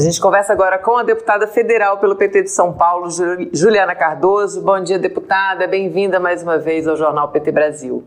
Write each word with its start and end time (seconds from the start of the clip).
A 0.00 0.02
gente 0.02 0.18
conversa 0.18 0.54
agora 0.54 0.78
com 0.78 0.96
a 0.96 1.02
deputada 1.02 1.46
federal 1.46 1.98
pelo 1.98 2.16
PT 2.16 2.44
de 2.44 2.50
São 2.50 2.72
Paulo, 2.72 3.08
Juliana 3.52 3.94
Cardoso. 3.94 4.62
Bom 4.62 4.82
dia, 4.82 4.98
deputada. 4.98 5.66
Bem-vinda 5.66 6.18
mais 6.18 6.42
uma 6.42 6.56
vez 6.56 6.88
ao 6.88 6.96
Jornal 6.96 7.28
PT 7.28 7.52
Brasil. 7.52 8.02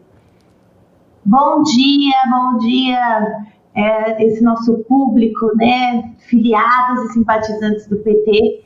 Bom 1.24 1.62
dia, 1.62 2.16
bom 2.32 2.58
dia, 2.58 3.46
é, 3.76 4.26
esse 4.26 4.44
nosso 4.44 4.80
público, 4.86 5.56
né, 5.56 6.16
filiados 6.28 7.12
e 7.12 7.14
simpatizantes 7.14 7.88
do 7.88 7.98
PT. 7.98 8.64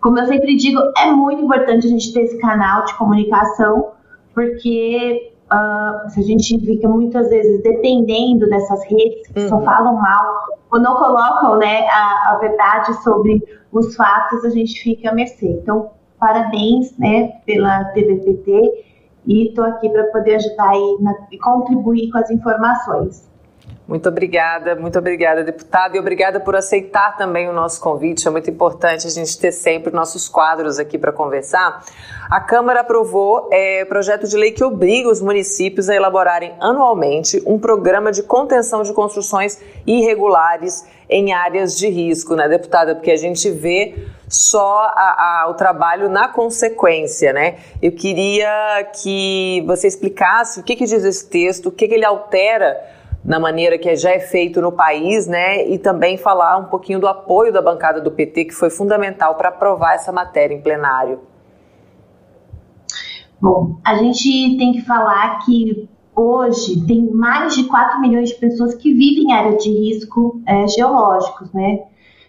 Como 0.00 0.18
eu 0.18 0.24
sempre 0.24 0.56
digo, 0.56 0.80
é 0.96 1.12
muito 1.12 1.42
importante 1.42 1.86
a 1.86 1.90
gente 1.90 2.10
ter 2.14 2.22
esse 2.22 2.38
canal 2.38 2.86
de 2.86 2.94
comunicação, 2.94 3.90
porque 4.32 5.34
uh, 5.52 6.08
se 6.10 6.20
a 6.20 6.22
gente 6.22 6.58
fica 6.60 6.88
muitas 6.88 7.28
vezes 7.28 7.62
dependendo 7.62 8.48
dessas 8.48 8.82
redes 8.84 9.26
que 9.28 9.40
uhum. 9.40 9.48
só 9.48 9.60
falam 9.62 9.94
mal 9.94 10.46
ou 10.70 10.80
não 10.80 10.94
colocam 10.96 11.56
né, 11.58 11.86
a, 11.88 12.32
a, 12.32 12.38
verdade 12.38 13.02
sobre 13.02 13.42
os 13.72 13.94
fatos, 13.96 14.44
a 14.44 14.50
gente 14.50 14.80
fica 14.80 15.10
a 15.10 15.14
mercê. 15.14 15.46
Então, 15.46 15.90
parabéns 16.18 16.96
né, 16.96 17.28
pela 17.44 17.84
TVPT 17.86 18.86
e 19.26 19.48
estou 19.48 19.64
aqui 19.64 19.88
para 19.88 20.04
poder 20.04 20.36
ajudar 20.36 20.72
e 21.30 21.38
contribuir 21.38 22.10
com 22.10 22.18
as 22.18 22.30
informações. 22.30 23.29
Muito 23.90 24.08
obrigada, 24.08 24.76
muito 24.76 24.96
obrigada, 25.00 25.42
deputada, 25.42 25.96
e 25.96 25.98
obrigada 25.98 26.38
por 26.38 26.54
aceitar 26.54 27.16
também 27.16 27.48
o 27.48 27.52
nosso 27.52 27.80
convite. 27.80 28.28
É 28.28 28.30
muito 28.30 28.48
importante 28.48 29.04
a 29.04 29.10
gente 29.10 29.36
ter 29.36 29.50
sempre 29.50 29.92
nossos 29.92 30.28
quadros 30.28 30.78
aqui 30.78 30.96
para 30.96 31.10
conversar. 31.10 31.84
A 32.30 32.40
Câmara 32.40 32.82
aprovou 32.82 33.48
é, 33.50 33.84
projeto 33.86 34.28
de 34.28 34.36
lei 34.36 34.52
que 34.52 34.62
obriga 34.62 35.08
os 35.08 35.20
municípios 35.20 35.90
a 35.90 35.96
elaborarem 35.96 36.54
anualmente 36.60 37.42
um 37.44 37.58
programa 37.58 38.12
de 38.12 38.22
contenção 38.22 38.84
de 38.84 38.92
construções 38.92 39.60
irregulares 39.84 40.86
em 41.08 41.32
áreas 41.32 41.76
de 41.76 41.88
risco, 41.88 42.36
né, 42.36 42.48
deputada? 42.48 42.94
Porque 42.94 43.10
a 43.10 43.16
gente 43.16 43.50
vê 43.50 44.06
só 44.28 44.84
a, 44.94 45.42
a, 45.42 45.50
o 45.50 45.54
trabalho 45.54 46.08
na 46.08 46.28
consequência, 46.28 47.32
né? 47.32 47.56
Eu 47.82 47.90
queria 47.90 48.88
que 49.02 49.64
você 49.66 49.88
explicasse 49.88 50.60
o 50.60 50.62
que, 50.62 50.76
que 50.76 50.84
diz 50.84 51.02
esse 51.04 51.28
texto, 51.28 51.70
o 51.70 51.72
que, 51.72 51.88
que 51.88 51.94
ele 51.94 52.04
altera 52.04 52.99
na 53.24 53.38
maneira 53.38 53.78
que 53.78 53.94
já 53.96 54.10
é 54.10 54.20
feito 54.20 54.60
no 54.60 54.72
país, 54.72 55.26
né? 55.26 55.68
E 55.68 55.78
também 55.78 56.16
falar 56.16 56.56
um 56.56 56.64
pouquinho 56.64 56.98
do 56.98 57.06
apoio 57.06 57.52
da 57.52 57.60
bancada 57.60 58.00
do 58.00 58.10
PT, 58.10 58.46
que 58.46 58.54
foi 58.54 58.70
fundamental 58.70 59.34
para 59.34 59.50
aprovar 59.50 59.94
essa 59.94 60.10
matéria 60.10 60.54
em 60.54 60.60
plenário. 60.60 61.20
Bom, 63.40 63.78
a 63.84 63.94
gente 63.96 64.56
tem 64.58 64.72
que 64.72 64.82
falar 64.82 65.38
que 65.44 65.88
hoje 66.14 66.84
tem 66.86 67.10
mais 67.10 67.54
de 67.54 67.64
4 67.64 68.00
milhões 68.00 68.30
de 68.30 68.34
pessoas 68.34 68.74
que 68.74 68.92
vivem 68.92 69.24
em 69.24 69.32
áreas 69.32 69.62
de 69.62 69.70
risco 69.70 70.40
é, 70.46 70.66
geológicos, 70.66 71.52
né? 71.52 71.80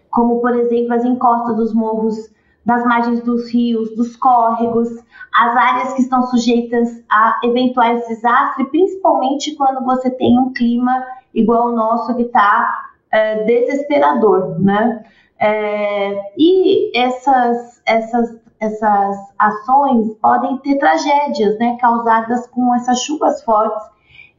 Como, 0.09 0.41
por 0.41 0.55
exemplo, 0.55 0.93
as 0.93 1.05
encostas 1.05 1.55
dos 1.55 1.73
morros 1.73 2.29
das 2.65 2.83
margens 2.85 3.21
dos 3.23 3.51
rios, 3.51 3.95
dos 3.95 4.15
córregos, 4.15 4.89
as 5.33 5.57
áreas 5.57 5.93
que 5.93 6.01
estão 6.01 6.23
sujeitas 6.23 7.03
a 7.09 7.39
eventuais 7.43 8.07
desastres, 8.07 8.69
principalmente 8.69 9.55
quando 9.55 9.83
você 9.83 10.09
tem 10.11 10.37
um 10.39 10.53
clima 10.53 11.03
igual 11.33 11.69
o 11.69 11.75
nosso 11.75 12.15
que 12.15 12.23
está 12.23 12.91
é, 13.11 13.43
desesperador, 13.43 14.59
né? 14.59 15.03
É, 15.39 16.33
e 16.37 16.95
essas, 16.95 17.81
essas, 17.85 18.37
essas 18.59 19.17
ações 19.39 20.13
podem 20.21 20.57
ter 20.57 20.77
tragédias, 20.77 21.57
né, 21.57 21.77
causadas 21.81 22.45
com 22.47 22.75
essas 22.75 22.99
chuvas 22.99 23.43
fortes, 23.43 23.83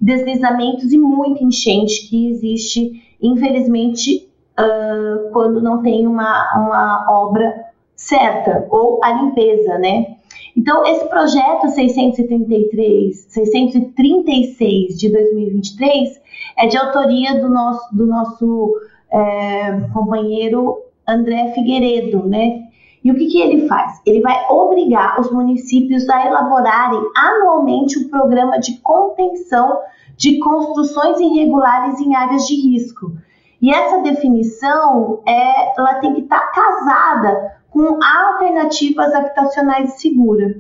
deslizamentos 0.01 0.93
e 0.93 0.99
muita 0.99 1.43
enchente 1.43 2.09
que 2.09 2.31
existe, 2.31 3.17
infelizmente, 3.21 4.29
uh, 4.59 5.31
quando 5.33 5.61
não 5.61 5.83
tem 5.83 6.07
uma, 6.07 6.57
uma 6.57 7.07
obra 7.09 7.72
certa, 7.97 8.67
ou 8.71 9.03
a 9.03 9.13
limpeza, 9.13 9.79
né? 9.79 10.17
Então, 10.57 10.85
esse 10.87 11.07
projeto 11.09 11.69
633, 11.69 13.27
636 13.29 14.99
de 14.99 15.11
2023 15.11 16.21
é 16.59 16.67
de 16.67 16.77
autoria 16.77 17.41
do 17.41 17.49
nosso, 17.49 17.97
do 17.97 18.07
nosso 18.07 18.75
é, 19.11 19.81
companheiro 19.93 20.83
André 21.07 21.53
Figueiredo, 21.55 22.29
né? 22.29 22.65
E 23.05 23.11
o 23.11 23.15
que, 23.15 23.27
que 23.27 23.41
ele 23.41 23.67
faz? 23.67 24.01
Ele 24.07 24.21
vai 24.21 24.47
obrigar 24.49 25.21
os 25.21 25.31
municípios 25.31 26.09
a 26.09 26.25
elaborarem 26.27 27.01
anualmente 27.17 27.99
um 27.99 28.09
programa 28.09 28.61
de 28.61 28.79
contenção 28.79 29.81
de 30.17 30.39
construções 30.39 31.19
irregulares 31.19 31.99
em 32.01 32.15
áreas 32.15 32.47
de 32.47 32.55
risco. 32.55 33.13
E 33.61 33.71
essa 33.71 34.03
definição 34.03 35.21
é, 35.27 35.79
ela 35.79 35.95
tem 35.95 36.15
que 36.15 36.21
estar 36.21 36.39
tá 36.39 36.53
casada 36.53 37.62
com 37.73 37.99
alternativas 38.03 39.13
habitacionais 39.15 39.95
seguras. 40.01 40.57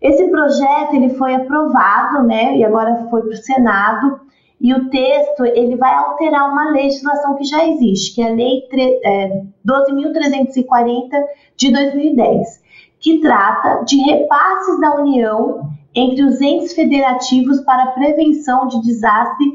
Esse 0.00 0.28
projeto 0.30 0.94
ele 0.94 1.10
foi 1.10 1.34
aprovado, 1.34 2.26
né, 2.26 2.56
e 2.56 2.64
agora 2.64 3.06
foi 3.10 3.22
para 3.22 3.30
o 3.30 3.36
Senado, 3.36 4.20
e 4.60 4.72
o 4.72 4.88
texto 4.88 5.44
ele 5.44 5.76
vai 5.76 5.94
alterar 5.94 6.50
uma 6.50 6.70
legislação 6.70 7.36
que 7.36 7.44
já 7.44 7.66
existe, 7.68 8.14
que 8.14 8.22
é 8.22 8.30
a 8.30 8.34
Lei 8.34 8.66
é, 9.04 9.42
12.340 9.66 11.08
de 11.56 11.72
2010, 11.72 12.62
que 12.98 13.20
trata 13.20 13.84
de 13.84 13.96
repasses 13.98 14.80
da 14.80 14.96
União 14.96 15.70
entre 15.94 16.24
os 16.24 16.40
entes 16.40 16.74
federativos 16.74 17.60
para 17.60 17.84
a 17.84 17.92
prevenção 17.92 18.66
de 18.68 18.80
desastre 18.82 19.46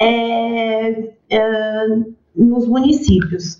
é, 0.00 1.10
é, 1.30 1.86
nos 2.34 2.66
municípios. 2.68 3.58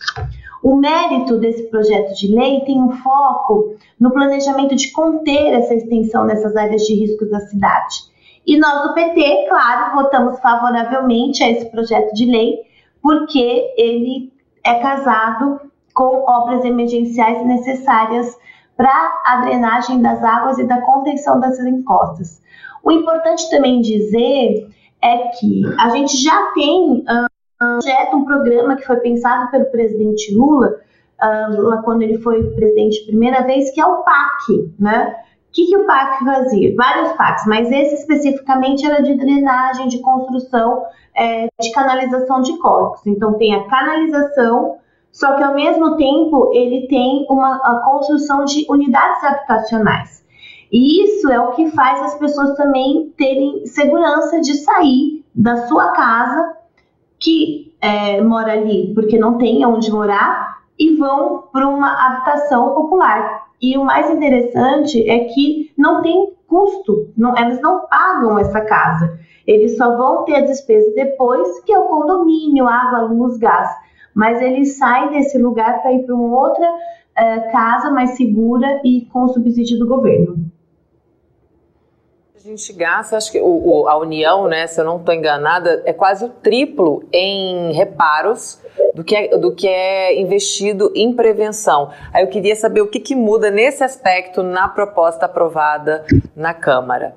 O 0.63 0.77
mérito 0.77 1.39
desse 1.39 1.65
projeto 1.71 2.15
de 2.15 2.35
lei 2.35 2.61
tem 2.63 2.83
um 2.83 2.91
foco 2.91 3.77
no 3.99 4.11
planejamento 4.11 4.75
de 4.75 4.91
conter 4.91 5.53
essa 5.53 5.75
extensão 5.75 6.25
nessas 6.25 6.57
áreas 6.57 6.83
de 6.83 6.95
risco 6.95 7.27
da 7.27 7.41
cidade. 7.41 8.09
E 8.47 8.59
nós 8.59 8.83
do 8.83 8.95
PT, 8.95 9.47
claro, 9.49 9.95
votamos 9.95 10.41
favoravelmente 10.41 11.43
a 11.45 11.51
esse 11.51 11.67
projeto 11.67 12.13
de 12.15 12.25
lei, 12.25 12.59
porque 13.03 13.75
ele 13.77 14.33
é 14.65 14.75
casado 14.81 15.61
com 15.95 16.25
obras 16.27 16.65
emergenciais 16.65 17.47
necessárias 17.47 18.37
para 18.77 19.23
a 19.27 19.41
drenagem 19.43 20.01
das 20.01 20.23
águas 20.23 20.59
e 20.59 20.65
da 20.65 20.81
contenção 20.81 21.41
dessas 21.41 21.67
encostas. 21.67 22.41
O 22.83 22.91
importante 22.91 23.51
também 23.51 23.81
dizer 23.81 24.69
é 25.03 25.19
que 25.29 25.63
a 25.79 25.91
gente 25.91 26.17
já 26.17 26.53
tem 26.55 27.05
um 27.61 27.79
projeto, 27.79 28.17
um 28.17 28.25
programa 28.25 28.77
que 28.77 28.87
foi 28.87 28.97
pensado 28.97 29.51
pelo 29.51 29.67
presidente 29.67 30.35
Lula, 30.35 30.77
quando 31.85 32.03
ele 32.03 32.19
foi 32.19 32.43
presidente 32.51 33.05
primeira 33.07 33.43
vez, 33.43 33.71
que 33.73 33.81
é 33.81 33.87
o 33.87 34.03
PAC, 34.05 34.73
né? 34.79 35.17
O 35.49 35.53
que, 35.53 35.67
que 35.67 35.77
o 35.77 35.87
PAC 35.87 36.25
fazia? 36.25 36.75
Vários 36.77 37.13
PACs, 37.13 37.47
mas 37.47 37.71
esse 37.73 37.95
especificamente 37.95 38.87
era 38.87 39.03
de 39.03 39.15
drenagem, 39.17 39.89
de 39.89 39.99
construção, 40.01 40.85
é, 41.17 41.49
de 41.61 41.73
canalização 41.73 42.43
de 42.43 42.57
córregos. 42.59 43.05
Então 43.07 43.35
tem 43.35 43.55
a 43.55 43.67
canalização, 43.67 44.77
só 45.11 45.35
que 45.35 45.43
ao 45.43 45.55
mesmo 45.55 45.97
tempo 45.97 46.53
ele 46.55 46.87
tem 46.87 47.27
uma 47.29 47.59
construção 47.85 48.45
de 48.45 48.67
unidades 48.69 49.25
habitacionais. 49.25 50.25
E 50.71 51.03
isso 51.03 51.33
é 51.33 51.41
o 51.41 51.53
que 51.53 51.71
faz 51.71 52.03
as 52.03 52.15
pessoas 52.19 52.55
também 52.55 53.13
terem 53.17 53.67
segurança 53.67 54.41
de 54.41 54.55
sair 54.55 55.25
da 55.35 55.67
sua 55.67 55.93
casa 55.93 56.58
que 57.19 57.75
é, 57.81 58.21
mora 58.21 58.53
ali 58.53 58.93
porque 58.95 59.19
não 59.19 59.39
tem 59.39 59.65
onde 59.65 59.91
morar 59.91 60.59
e 60.79 60.97
vão 60.97 61.45
para 61.53 61.67
uma 61.67 62.07
habitação 62.07 62.75
popular. 62.75 63.49
E 63.61 63.77
o 63.77 63.85
mais 63.85 64.09
interessante 64.11 65.09
é 65.09 65.25
que 65.25 65.73
não 65.77 66.01
tem 66.03 66.33
custo, 66.47 67.13
não, 67.17 67.37
elas 67.37 67.61
não 67.61 67.87
pagam 67.87 68.39
essa 68.39 68.61
casa. 68.61 69.19
Eles 69.47 69.77
só 69.77 69.97
vão 69.97 70.25
ter 70.25 70.37
a 70.37 70.41
despesa 70.41 70.93
depois, 70.95 71.61
que 71.61 71.73
é 71.73 71.79
o 71.79 71.89
condomínio, 71.89 72.69
água, 72.69 73.01
luz, 73.01 73.37
gás. 73.39 73.69
Mas 74.15 74.41
eles 74.41 74.77
saem 74.77 75.11
desse 75.11 75.39
lugar 75.39 75.83
para 75.83 75.93
ir 75.93 76.05
para 76.05 76.15
uma 76.15 76.39
outra 76.39 76.67
é, 77.17 77.41
casa 77.51 77.91
mais 77.91 78.11
segura 78.11 78.81
e 78.85 79.07
com 79.07 79.29
subsídio 79.29 79.79
do 79.79 79.87
governo. 79.87 80.48
A 82.39 82.41
gente 82.41 82.73
gasta, 82.73 83.17
acho 83.17 83.33
que 83.33 83.41
o, 83.41 83.47
o, 83.47 83.89
a 83.89 83.99
União, 83.99 84.47
né, 84.47 84.65
se 84.69 84.81
eu 84.81 84.85
não 84.85 84.99
estou 84.99 85.13
enganada, 85.13 85.83
é 85.85 85.93
quase 85.93 86.25
o 86.25 86.29
triplo 86.29 87.03
em 87.13 87.73
reparos 87.73 88.63
do 88.95 89.03
que, 89.03 89.17
é, 89.17 89.37
do 89.37 89.53
que 89.53 89.67
é 89.67 90.21
investido 90.21 90.93
em 90.95 91.13
prevenção. 91.13 91.91
Aí 92.13 92.23
eu 92.23 92.29
queria 92.29 92.55
saber 92.55 92.81
o 92.81 92.87
que, 92.87 93.01
que 93.01 93.17
muda 93.17 93.51
nesse 93.51 93.83
aspecto 93.83 94.45
na 94.45 94.69
proposta 94.69 95.27
aprovada 95.27 96.05
na 96.37 96.55
Câmara. 96.55 97.17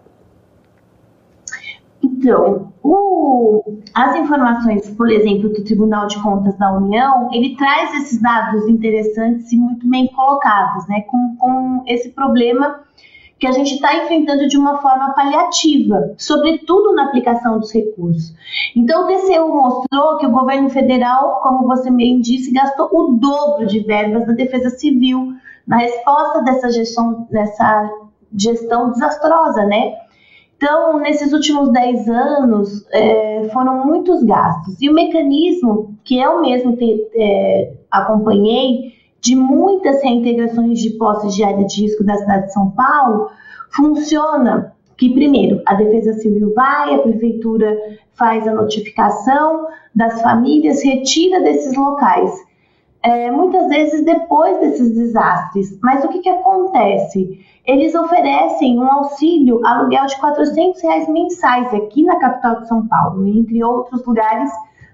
Então, 2.01 2.73
o, 2.81 3.77
as 3.93 4.15
informações, 4.15 4.89
por 4.89 5.11
exemplo, 5.11 5.49
do 5.49 5.63
Tribunal 5.63 6.07
de 6.07 6.19
Contas 6.23 6.57
da 6.57 6.75
União, 6.75 7.29
ele 7.31 7.55
traz 7.55 7.93
esses 8.01 8.19
dados 8.19 8.67
interessantes 8.67 9.51
e 9.51 9.55
muito 9.55 9.87
bem 9.87 10.07
colocados, 10.07 10.87
né, 10.87 11.01
com, 11.01 11.35
com 11.37 11.83
esse 11.85 12.09
problema 12.09 12.81
que 13.41 13.47
a 13.47 13.51
gente 13.51 13.73
está 13.73 14.03
enfrentando 14.03 14.47
de 14.47 14.55
uma 14.55 14.77
forma 14.77 15.15
paliativa, 15.15 16.13
sobretudo 16.15 16.93
na 16.93 17.05
aplicação 17.05 17.59
dos 17.59 17.73
recursos. 17.73 18.35
Então, 18.75 19.03
o 19.03 19.07
TCU 19.07 19.47
mostrou 19.47 20.17
que 20.19 20.27
o 20.27 20.31
governo 20.31 20.69
federal, 20.69 21.41
como 21.41 21.67
você 21.67 21.89
bem 21.89 22.21
disse, 22.21 22.53
gastou 22.53 22.87
o 22.93 23.17
dobro 23.17 23.65
de 23.65 23.79
verbas 23.79 24.27
na 24.27 24.33
defesa 24.33 24.69
civil 24.69 25.33
na 25.65 25.77
resposta 25.77 26.43
dessa 26.43 26.69
gestão, 26.69 27.27
dessa 27.31 27.89
gestão 28.37 28.91
desastrosa, 28.91 29.65
né? 29.65 29.95
Então, 30.57 30.99
nesses 30.99 31.33
últimos 31.33 31.71
10 31.71 32.09
anos, 32.09 32.85
é, 32.91 33.49
foram 33.51 33.87
muitos 33.87 34.21
gastos. 34.23 34.79
E 34.79 34.87
o 34.87 34.93
mecanismo, 34.93 35.97
que 36.03 36.19
eu 36.19 36.41
mesmo 36.41 36.75
te, 36.75 37.07
é, 37.15 37.73
acompanhei, 37.89 38.90
de 39.21 39.35
muitas 39.35 40.01
reintegrações 40.01 40.79
de 40.79 40.91
posses 40.97 41.35
de 41.35 41.43
área 41.43 41.65
de 41.65 41.83
risco 41.83 42.03
da 42.03 42.17
cidade 42.17 42.47
de 42.47 42.53
São 42.53 42.71
Paulo, 42.71 43.29
funciona 43.69 44.73
que, 44.97 45.13
primeiro, 45.13 45.61
a 45.65 45.75
Defesa 45.75 46.13
Civil 46.13 46.53
vai, 46.53 46.93
a 46.95 46.99
Prefeitura 46.99 47.77
faz 48.13 48.47
a 48.47 48.53
notificação 48.53 49.67
das 49.95 50.21
famílias, 50.21 50.83
retira 50.83 51.41
desses 51.41 51.75
locais. 51.75 52.31
É, 53.03 53.31
muitas 53.31 53.67
vezes 53.67 54.05
depois 54.05 54.59
desses 54.59 54.93
desastres. 54.93 55.79
Mas 55.81 56.03
o 56.03 56.09
que, 56.09 56.19
que 56.19 56.29
acontece? 56.29 57.39
Eles 57.65 57.95
oferecem 57.95 58.79
um 58.79 58.91
auxílio 58.91 59.65
aluguel 59.65 60.05
de 60.05 60.19
400 60.19 60.81
reais 60.81 61.07
mensais 61.07 61.73
aqui 61.73 62.03
na 62.03 62.19
capital 62.19 62.61
de 62.61 62.67
São 62.67 62.87
Paulo, 62.87 63.27
entre 63.27 63.63
outros 63.63 64.05
lugares. 64.05 64.51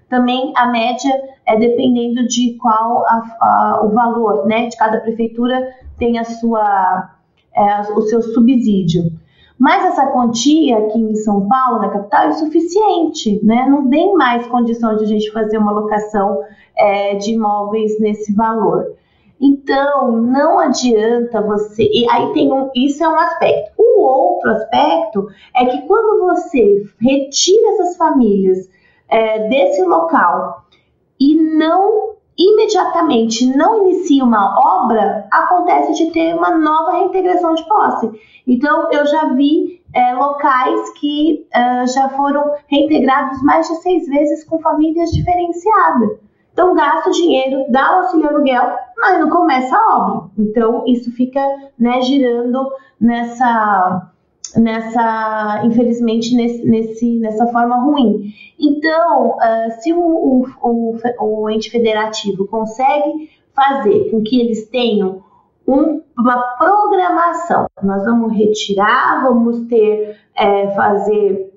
Também 0.08 0.52
a 0.56 0.66
média 0.66 1.12
é 1.46 1.56
dependendo 1.56 2.26
de 2.26 2.54
qual 2.54 3.04
a, 3.06 3.36
a, 3.40 3.80
o 3.84 3.90
valor, 3.90 4.46
né? 4.46 4.66
De 4.66 4.76
cada 4.76 5.00
prefeitura 5.00 5.74
tem 5.98 6.18
a 6.18 6.24
sua, 6.24 7.10
é, 7.54 7.80
o 7.92 8.02
seu 8.02 8.22
subsídio. 8.22 9.12
Mas 9.58 9.84
essa 9.86 10.06
quantia 10.06 10.78
aqui 10.78 10.98
em 10.98 11.16
São 11.16 11.48
Paulo, 11.48 11.80
na 11.80 11.88
capital, 11.88 12.26
é 12.26 12.28
insuficiente, 12.28 13.44
né? 13.44 13.66
Não 13.68 13.88
tem 13.88 14.14
mais 14.14 14.46
condição 14.46 14.96
de 14.96 15.04
a 15.04 15.06
gente 15.06 15.32
fazer 15.32 15.58
uma 15.58 15.72
locação 15.72 16.42
é, 16.76 17.16
de 17.16 17.32
imóveis 17.32 17.98
nesse 18.00 18.32
valor. 18.34 18.94
Então, 19.40 20.12
não 20.12 20.58
adianta 20.58 21.40
você. 21.40 21.82
E 21.82 22.08
aí 22.08 22.32
tem 22.32 22.52
um. 22.52 22.70
Isso 22.74 23.02
é 23.04 23.08
um 23.08 23.18
aspecto. 23.18 23.72
O 23.78 24.00
outro 24.00 24.50
aspecto 24.50 25.28
é 25.54 25.66
que 25.66 25.82
quando 25.86 26.24
você 26.24 26.84
retira 27.00 27.70
essas 27.72 27.96
famílias 27.96 28.68
é, 29.08 29.48
desse 29.48 29.82
local 29.84 30.64
e 31.18 31.34
não 31.34 32.16
imediatamente 32.38 33.44
não 33.56 33.82
inicia 33.82 34.22
uma 34.22 34.56
obra, 34.84 35.26
acontece 35.30 35.92
de 35.94 36.12
ter 36.12 36.36
uma 36.36 36.56
nova 36.56 36.92
reintegração 36.92 37.54
de 37.54 37.66
posse. 37.66 38.10
Então, 38.46 38.90
eu 38.92 39.04
já 39.06 39.34
vi 39.34 39.82
é, 39.92 40.14
locais 40.14 40.90
que 41.00 41.46
é, 41.52 41.86
já 41.88 42.08
foram 42.10 42.52
reintegrados 42.68 43.42
mais 43.42 43.66
de 43.66 43.74
seis 43.76 44.06
vezes 44.06 44.44
com 44.44 44.60
famílias 44.60 45.10
diferenciadas. 45.10 46.10
Então, 46.52 46.74
gasta 46.74 47.08
o 47.08 47.12
dinheiro, 47.12 47.64
dá 47.70 47.92
o 47.92 48.02
auxílio 48.02 48.28
aluguel, 48.28 48.76
mas 48.96 49.20
não 49.20 49.30
começa 49.30 49.76
a 49.76 49.96
obra. 49.96 50.30
Então, 50.38 50.84
isso 50.86 51.10
fica 51.12 51.40
né, 51.78 52.00
girando 52.02 52.68
nessa, 53.00 54.10
nessa 54.56 55.62
infelizmente, 55.64 56.34
nesse, 56.34 56.64
nesse, 56.64 57.18
nessa 57.18 57.46
forma 57.48 57.76
ruim. 57.76 58.32
Então, 58.58 59.36
uh, 59.36 59.80
se 59.80 59.92
o, 59.92 60.00
o, 60.00 60.46
o, 60.62 60.98
o, 61.20 61.50
ente 61.50 61.70
federativo 61.70 62.46
consegue 62.46 63.30
fazer 63.54 64.10
com 64.10 64.22
que 64.22 64.40
eles 64.40 64.68
tenham 64.68 65.22
um, 65.66 66.02
uma 66.18 66.40
programação, 66.56 67.66
nós 67.82 68.04
vamos 68.04 68.32
retirar, 68.32 69.22
vamos 69.22 69.66
ter, 69.68 70.16
é, 70.34 70.68
fazer 70.74 71.52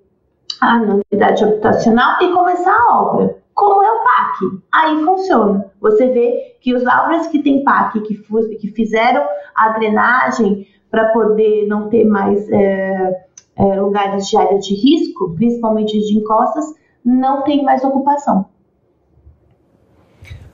a 0.60 0.78
novidade 0.80 1.44
habitacional 1.44 2.22
e 2.22 2.32
começar 2.32 2.76
a 2.76 3.02
obra 3.02 3.42
como 3.54 3.84
é 3.84 3.92
o 3.92 4.04
PAC. 4.04 4.62
Aí 4.72 5.04
funciona. 5.04 5.72
Você 5.80 6.08
vê 6.08 6.58
que 6.62 6.74
os 6.74 6.84
obras 6.86 7.28
que 7.28 7.44
tem 7.44 7.64
PAC, 7.64 8.00
que, 8.02 8.16
que 8.58 8.68
fizeram 8.70 9.24
a 9.56 9.70
drenagem 9.70 10.68
para 10.92 11.06
poder 11.14 11.66
não 11.68 11.90
ter 11.90 12.04
mais 12.04 12.48
é, 12.52 13.26
é, 13.56 13.64
lugares 13.80 14.28
de 14.28 14.38
área 14.38 14.60
de 14.60 14.76
risco, 14.76 15.34
principalmente 15.36 15.98
de 15.98 16.18
encostas, 16.18 16.66
não 17.04 17.44
tem 17.44 17.64
mais 17.64 17.84
ocupação. 17.84 18.46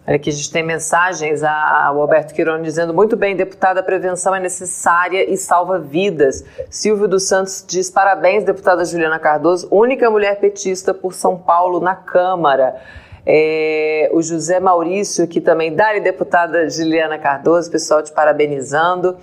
Olha 0.07 0.15
aqui, 0.15 0.29
a 0.29 0.33
gente 0.33 0.49
tem 0.49 0.63
mensagens, 0.63 1.43
a, 1.43 1.91
o 1.93 1.99
Alberto 1.99 2.33
Quirone 2.33 2.63
dizendo 2.63 2.93
muito 2.93 3.17
bem, 3.17 3.35
deputada, 3.35 3.81
a 3.81 3.83
prevenção 3.83 4.33
é 4.33 4.39
necessária 4.39 5.29
e 5.29 5.35
salva 5.35 5.79
vidas. 5.79 6.45
Silvio 6.69 7.09
dos 7.09 7.23
Santos 7.23 7.65
diz 7.67 7.91
parabéns, 7.91 8.45
deputada 8.45 8.85
Juliana 8.85 9.19
Cardoso, 9.19 9.67
única 9.69 10.09
mulher 10.09 10.39
petista 10.39 10.93
por 10.93 11.13
São 11.13 11.37
Paulo 11.37 11.81
na 11.81 11.93
Câmara. 11.93 12.77
É, 13.25 14.09
o 14.13 14.21
José 14.21 14.61
Maurício 14.61 15.25
aqui 15.25 15.41
também, 15.41 15.75
Dali, 15.75 15.99
deputada 15.99 16.69
Juliana 16.69 17.17
Cardoso, 17.17 17.69
pessoal 17.69 18.01
te 18.01 18.13
parabenizando. 18.13 19.17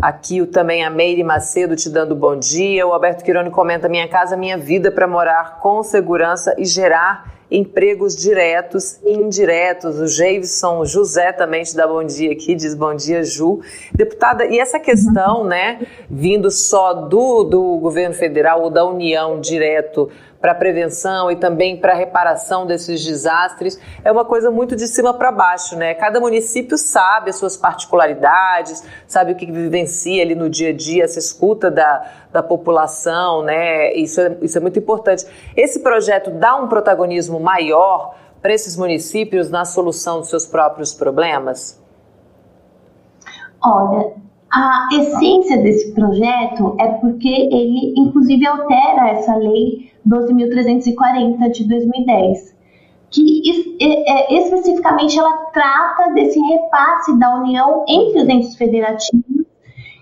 Aqui 0.00 0.42
o, 0.42 0.46
também 0.46 0.84
a 0.84 0.90
Meire 0.90 1.24
Macedo 1.24 1.74
te 1.74 1.88
dando 1.88 2.14
bom 2.14 2.38
dia. 2.38 2.86
O 2.86 2.92
Alberto 2.92 3.24
Quirone 3.24 3.50
comenta: 3.50 3.88
Minha 3.88 4.06
casa, 4.06 4.36
minha 4.36 4.58
vida 4.58 4.90
para 4.90 5.06
morar 5.06 5.58
com 5.60 5.82
segurança 5.82 6.54
e 6.58 6.66
gerar 6.66 7.32
empregos 7.50 8.16
diretos 8.16 8.98
e 9.04 9.12
indiretos. 9.12 9.98
O 9.98 10.06
Jason 10.06 10.84
José 10.84 11.32
também 11.32 11.62
te 11.62 11.76
dá 11.76 11.86
bom 11.86 12.04
dia 12.04 12.32
aqui, 12.32 12.54
diz 12.54 12.74
bom 12.74 12.94
dia, 12.94 13.22
Ju. 13.22 13.60
Deputada, 13.94 14.46
e 14.46 14.58
essa 14.58 14.78
questão, 14.78 15.44
né, 15.44 15.86
vindo 16.10 16.50
só 16.50 16.92
do, 16.92 17.44
do 17.44 17.78
governo 17.78 18.14
federal 18.14 18.62
ou 18.62 18.70
da 18.70 18.84
União 18.84 19.40
direto 19.40 20.10
para 20.40 20.54
prevenção 20.54 21.30
e 21.30 21.36
também 21.36 21.76
para 21.76 21.94
reparação 21.94 22.66
desses 22.66 23.04
desastres, 23.04 23.80
é 24.04 24.12
uma 24.12 24.24
coisa 24.24 24.50
muito 24.50 24.76
de 24.76 24.86
cima 24.86 25.14
para 25.14 25.32
baixo, 25.32 25.76
né? 25.76 25.94
Cada 25.94 26.20
município 26.20 26.76
sabe 26.78 27.30
as 27.30 27.36
suas 27.36 27.56
particularidades, 27.56 28.84
sabe 29.06 29.32
o 29.32 29.34
que 29.34 29.50
vivencia 29.50 30.22
ali 30.22 30.34
no 30.34 30.48
dia 30.48 30.70
a 30.70 30.72
dia, 30.72 31.04
essa 31.04 31.18
escuta 31.18 31.70
da, 31.70 32.04
da 32.32 32.42
população, 32.42 33.42
né? 33.42 33.92
Isso 33.94 34.20
é, 34.20 34.36
isso 34.42 34.56
é 34.58 34.60
muito 34.60 34.78
importante. 34.78 35.26
Esse 35.56 35.80
projeto 35.80 36.30
dá 36.30 36.54
um 36.56 36.68
protagonismo 36.68 37.35
maior 37.40 38.14
para 38.40 38.52
esses 38.52 38.76
municípios 38.76 39.50
na 39.50 39.64
solução 39.64 40.20
dos 40.20 40.28
seus 40.28 40.46
próprios 40.46 40.94
problemas? 40.94 41.82
Olha, 43.62 44.12
a 44.52 44.88
essência 44.92 45.58
desse 45.58 45.92
projeto 45.92 46.76
é 46.78 46.86
porque 46.86 47.28
ele, 47.28 47.94
inclusive, 47.96 48.46
altera 48.46 49.10
essa 49.10 49.34
lei 49.34 49.90
12.340 50.06 51.50
de 51.50 51.68
2010, 51.68 52.56
que 53.10 53.76
é, 53.80 54.34
especificamente 54.34 55.18
ela 55.18 55.36
trata 55.52 56.12
desse 56.14 56.38
repasse 56.38 57.18
da 57.18 57.34
União 57.36 57.84
entre 57.88 58.22
os 58.22 58.28
entes 58.28 58.56
federativos 58.56 59.46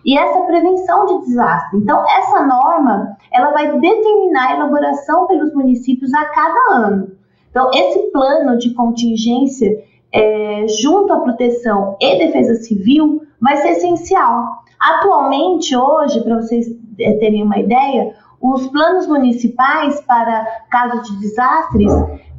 e 0.04 0.18
essa 0.18 0.40
prevenção 0.42 1.06
de 1.06 1.26
desastre. 1.26 1.78
Então, 1.78 2.04
essa 2.08 2.46
norma 2.46 3.16
ela 3.32 3.50
vai 3.52 3.78
determinar 3.80 4.48
a 4.50 4.56
elaboração 4.56 5.26
pelos 5.26 5.54
municípios 5.54 6.12
a 6.12 6.24
cada 6.26 6.74
ano. 6.74 7.23
Então, 7.54 7.70
esse 7.72 8.10
plano 8.10 8.58
de 8.58 8.74
contingência 8.74 9.80
é, 10.12 10.66
junto 10.66 11.12
à 11.12 11.20
proteção 11.20 11.96
e 12.00 12.18
defesa 12.18 12.56
civil 12.56 13.22
vai 13.40 13.56
ser 13.58 13.68
essencial. 13.68 14.64
Atualmente, 14.80 15.76
hoje, 15.76 16.20
para 16.24 16.34
vocês 16.34 16.66
é, 16.98 17.12
terem 17.18 17.44
uma 17.44 17.56
ideia, 17.56 18.12
os 18.40 18.66
planos 18.66 19.06
municipais 19.06 20.00
para 20.00 20.44
casos 20.68 21.08
de 21.08 21.20
desastres 21.20 21.92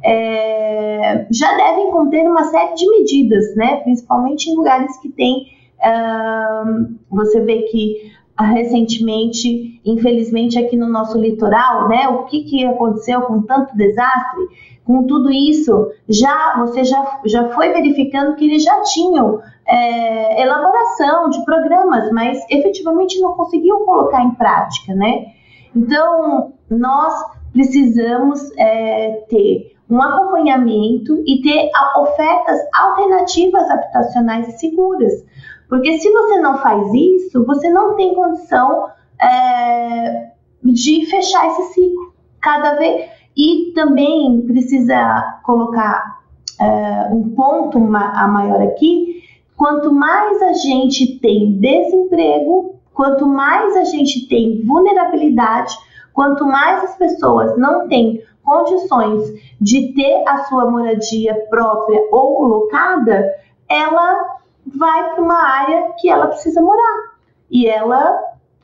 é, 0.04 1.26
já 1.30 1.56
devem 1.56 1.90
conter 1.92 2.28
uma 2.28 2.44
série 2.44 2.74
de 2.74 2.86
medidas, 2.86 3.56
né? 3.56 3.76
principalmente 3.76 4.50
em 4.50 4.54
lugares 4.54 4.98
que 4.98 5.08
tem. 5.08 5.46
Uh, 5.76 6.94
você 7.10 7.40
vê 7.40 7.62
que 7.62 8.12
recentemente, 8.44 9.80
infelizmente, 9.84 10.58
aqui 10.58 10.76
no 10.76 10.88
nosso 10.88 11.18
litoral, 11.18 11.88
né? 11.88 12.08
O 12.08 12.24
que, 12.24 12.44
que 12.44 12.64
aconteceu 12.64 13.22
com 13.22 13.42
tanto 13.42 13.76
desastre? 13.76 14.46
Com 14.84 15.04
tudo 15.04 15.32
isso, 15.32 15.90
já 16.08 16.58
você 16.58 16.84
já, 16.84 17.20
já 17.24 17.48
foi 17.48 17.72
verificando 17.72 18.36
que 18.36 18.44
eles 18.44 18.62
já 18.62 18.82
tinham 18.82 19.40
é, 19.66 20.42
elaboração 20.42 21.28
de 21.28 21.44
programas, 21.44 22.10
mas 22.12 22.38
efetivamente 22.50 23.20
não 23.20 23.32
conseguiam 23.32 23.84
colocar 23.84 24.22
em 24.22 24.30
prática, 24.32 24.94
né? 24.94 25.26
Então, 25.74 26.52
nós 26.70 27.12
precisamos 27.52 28.40
é, 28.56 29.24
ter 29.28 29.76
um 29.88 30.00
acompanhamento 30.02 31.22
e 31.26 31.40
ter 31.42 31.70
ofertas 31.98 32.58
alternativas 32.74 33.70
habitacionais 33.70 34.48
e 34.48 34.58
seguras. 34.58 35.24
Porque 35.68 35.98
se 35.98 36.10
você 36.12 36.40
não 36.40 36.58
faz 36.58 36.92
isso, 36.94 37.44
você 37.44 37.68
não 37.70 37.96
tem 37.96 38.14
condição 38.14 38.88
é, 39.20 40.30
de 40.62 41.06
fechar 41.06 41.46
esse 41.48 41.74
ciclo 41.74 42.12
cada 42.40 42.74
vez. 42.74 43.10
E 43.36 43.72
também 43.74 44.40
precisa 44.42 45.40
colocar 45.44 46.20
é, 46.60 47.08
um 47.12 47.30
ponto 47.34 47.78
a 47.78 48.28
maior 48.28 48.62
aqui: 48.62 49.22
quanto 49.56 49.92
mais 49.92 50.40
a 50.42 50.52
gente 50.54 51.18
tem 51.18 51.58
desemprego, 51.58 52.76
quanto 52.94 53.26
mais 53.26 53.76
a 53.76 53.84
gente 53.84 54.26
tem 54.28 54.64
vulnerabilidade, 54.64 55.76
quanto 56.14 56.46
mais 56.46 56.84
as 56.84 56.96
pessoas 56.96 57.58
não 57.58 57.88
têm 57.88 58.22
condições 58.42 59.34
de 59.60 59.92
ter 59.92 60.22
a 60.26 60.44
sua 60.44 60.70
moradia 60.70 61.34
própria 61.50 62.00
ou 62.12 62.44
locada, 62.44 63.34
ela 63.68 64.35
vai 64.66 65.10
para 65.10 65.22
uma 65.22 65.42
área 65.42 65.92
que 65.98 66.08
ela 66.08 66.26
precisa 66.28 66.60
morar 66.60 67.14
e 67.50 67.66
ela 67.66 68.18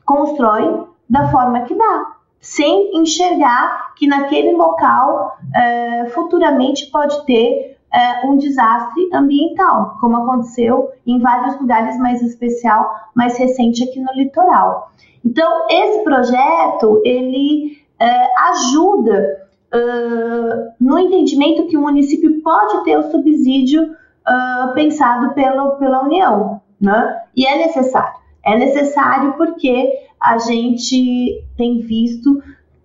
constrói 0.05 0.85
da 1.09 1.29
forma 1.29 1.61
que 1.61 1.75
dá, 1.75 2.13
sem 2.39 2.97
enxergar 2.97 3.93
que 3.95 4.07
naquele 4.07 4.53
local 4.53 5.37
é, 5.55 6.05
futuramente 6.09 6.87
pode 6.87 7.25
ter 7.25 7.77
é, 7.93 8.25
um 8.25 8.37
desastre 8.37 9.09
ambiental, 9.13 9.97
como 10.01 10.17
aconteceu 10.17 10.91
em 11.05 11.19
vários 11.19 11.59
lugares, 11.59 11.97
mais 11.99 12.21
especial, 12.21 12.91
mais 13.15 13.37
recente 13.37 13.83
aqui 13.83 13.99
no 13.99 14.11
litoral. 14.13 14.91
Então, 15.23 15.67
esse 15.69 16.03
projeto 16.03 17.01
ele 17.05 17.77
é, 17.99 18.49
ajuda 18.49 19.47
uh, 19.73 20.73
no 20.79 20.99
entendimento 20.99 21.67
que 21.67 21.77
o 21.77 21.81
município 21.81 22.41
pode 22.41 22.83
ter 22.83 22.97
o 22.97 23.09
subsídio 23.09 23.95
uh, 24.27 24.73
pensado 24.73 25.33
pelo, 25.33 25.77
pela 25.77 26.03
União, 26.03 26.61
né? 26.79 27.21
E 27.35 27.45
é 27.45 27.57
necessário. 27.57 28.21
É 28.45 28.57
necessário 28.57 29.33
porque 29.33 29.91
a 30.19 30.37
gente 30.37 31.43
tem 31.57 31.79
visto, 31.79 32.41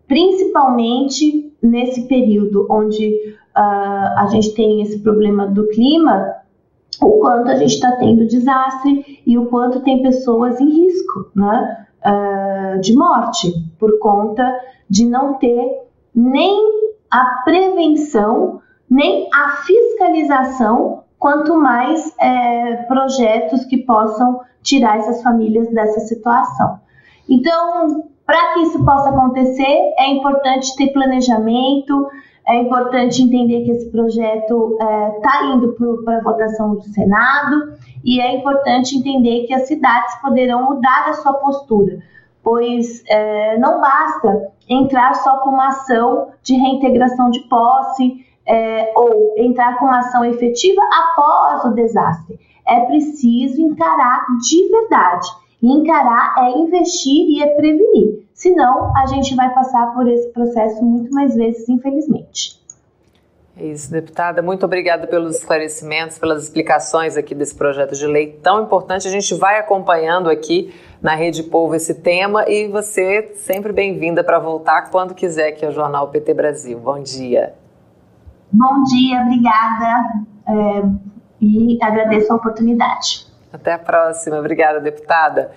principalmente 0.07 1.53
nesse 1.63 2.03
período 2.03 2.67
onde 2.71 3.37
uh, 3.57 4.19
a 4.19 4.27
gente 4.31 4.55
tem 4.55 4.83
esse 4.83 5.01
problema 5.01 5.47
do 5.47 5.69
clima, 5.69 6.35
o 7.01 7.21
quanto 7.21 7.51
a 7.51 7.57
gente 7.57 7.75
está 7.75 7.93
tendo 7.93 8.27
desastre 8.27 9.23
e 9.27 9.39
o 9.39 9.47
quanto 9.47 9.81
tem 9.81 10.03
pessoas 10.03 10.61
em 10.61 10.69
risco 10.69 11.31
né, 11.35 11.87
uh, 12.05 12.81
de 12.81 12.95
morte 12.95 13.53
por 13.79 13.99
conta 13.99 14.45
de 14.89 15.07
não 15.07 15.35
ter 15.35 15.89
nem 16.15 16.89
a 17.11 17.43
prevenção, 17.45 18.61
nem 18.91 19.29
a 19.33 19.63
fiscalização, 19.65 21.05
quanto 21.19 21.59
mais 21.59 22.15
é, 22.21 22.77
projetos 22.85 23.65
que 23.65 23.79
possam 23.79 24.41
tirar 24.63 24.99
essas 24.99 25.23
famílias 25.23 25.69
dessa 25.73 26.01
situação. 26.01 26.79
Então, 27.29 28.05
para 28.25 28.55
que 28.55 28.61
isso 28.61 28.85
possa 28.85 29.11
acontecer, 29.11 29.95
é 29.99 30.09
importante 30.09 30.77
ter 30.77 30.93
planejamento, 30.93 32.09
é 32.47 32.57
importante 32.57 33.23
entender 33.23 33.65
que 33.65 33.71
esse 33.73 33.91
projeto 33.91 34.79
está 35.17 35.41
é, 35.43 35.47
indo 35.55 35.75
para 36.05 36.21
votação 36.21 36.75
do 36.75 36.83
Senado 36.83 37.75
e 38.03 38.21
é 38.21 38.37
importante 38.37 38.97
entender 38.97 39.47
que 39.47 39.55
as 39.55 39.67
cidades 39.67 40.15
poderão 40.23 40.65
mudar 40.65 41.09
a 41.09 41.15
sua 41.15 41.35
postura, 41.35 41.99
pois 42.43 43.03
é, 43.07 43.59
não 43.59 43.81
basta 43.81 44.51
entrar 44.69 45.15
só 45.17 45.39
com 45.39 45.51
uma 45.51 45.69
ação 45.69 46.29
de 46.43 46.55
reintegração 46.55 47.31
de 47.31 47.41
posse 47.41 48.25
é, 48.49 48.93
ou 48.97 49.35
entrar 49.37 49.79
com 49.79 49.87
ação 49.87 50.25
efetiva 50.25 50.81
após 50.83 51.67
o 51.67 51.75
desastre. 51.75 52.39
É 52.67 52.81
preciso 52.81 53.61
encarar 53.61 54.25
de 54.41 54.71
verdade. 54.71 55.29
E 55.63 55.67
encarar 55.67 56.35
é 56.39 56.59
investir 56.59 57.29
e 57.29 57.43
é 57.43 57.49
prevenir. 57.49 58.27
Senão, 58.33 58.93
a 58.97 59.07
gente 59.07 59.35
vai 59.35 59.53
passar 59.53 59.93
por 59.95 60.09
esse 60.09 60.29
processo 60.33 60.83
muito 60.85 61.11
mais 61.13 61.35
vezes, 61.35 61.69
infelizmente. 61.69 62.59
É 63.57 63.67
isso, 63.67 63.91
deputada. 63.91 64.41
Muito 64.41 64.65
obrigada 64.65 65.09
pelos 65.09 65.39
esclarecimentos, 65.39 66.17
pelas 66.17 66.45
explicações 66.45 67.17
aqui 67.17 67.35
desse 67.35 67.57
projeto 67.57 67.97
de 67.97 68.07
lei 68.07 68.39
tão 68.41 68.63
importante. 68.63 69.09
A 69.09 69.11
gente 69.11 69.35
vai 69.35 69.59
acompanhando 69.59 70.31
aqui 70.31 70.73
na 71.03 71.17
Rede 71.17 71.43
Povo 71.43 71.75
esse 71.75 71.95
tema 71.95 72.49
e 72.49 72.69
você 72.69 73.33
sempre 73.35 73.73
bem-vinda 73.73 74.23
para 74.23 74.39
voltar 74.39 74.91
quando 74.91 75.13
quiser 75.13 75.49
aqui 75.49 75.67
ao 75.67 75.73
Jornal 75.73 76.07
PT 76.09 76.35
Brasil. 76.35 76.79
Bom 76.79 77.03
dia. 77.03 77.53
Bom 78.53 78.83
dia, 78.85 79.23
obrigada 79.23 80.25
é, 80.47 80.83
e 81.41 81.79
agradeço 81.83 82.33
a 82.33 82.37
oportunidade. 82.37 83.27
Até 83.53 83.75
a 83.75 83.79
próxima. 83.79 84.39
Obrigada, 84.39 84.81
deputada. 84.81 85.51